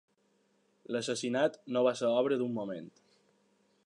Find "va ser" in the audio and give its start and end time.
1.91-2.11